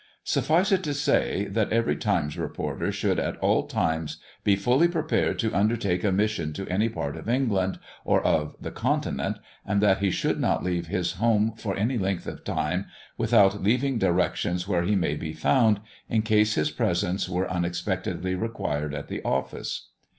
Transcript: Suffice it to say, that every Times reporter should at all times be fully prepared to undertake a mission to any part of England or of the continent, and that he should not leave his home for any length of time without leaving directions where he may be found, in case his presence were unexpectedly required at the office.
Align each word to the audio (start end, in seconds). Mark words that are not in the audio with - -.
Suffice 0.23 0.71
it 0.71 0.81
to 0.85 0.95
say, 0.95 1.45
that 1.45 1.71
every 1.71 1.95
Times 1.95 2.35
reporter 2.35 2.91
should 2.91 3.19
at 3.19 3.37
all 3.37 3.67
times 3.67 4.17
be 4.43 4.55
fully 4.55 4.87
prepared 4.87 5.37
to 5.37 5.55
undertake 5.55 6.03
a 6.03 6.11
mission 6.11 6.53
to 6.53 6.67
any 6.69 6.89
part 6.89 7.15
of 7.15 7.29
England 7.29 7.77
or 8.03 8.19
of 8.23 8.55
the 8.59 8.71
continent, 8.71 9.37
and 9.63 9.79
that 9.79 9.99
he 9.99 10.09
should 10.09 10.39
not 10.39 10.63
leave 10.63 10.87
his 10.87 11.11
home 11.11 11.53
for 11.55 11.77
any 11.77 11.99
length 11.99 12.25
of 12.25 12.43
time 12.43 12.87
without 13.15 13.61
leaving 13.61 13.99
directions 13.99 14.67
where 14.67 14.81
he 14.81 14.95
may 14.95 15.13
be 15.13 15.33
found, 15.33 15.79
in 16.09 16.23
case 16.23 16.55
his 16.55 16.71
presence 16.71 17.29
were 17.29 17.47
unexpectedly 17.47 18.33
required 18.33 18.95
at 18.95 19.07
the 19.07 19.21
office. 19.21 19.89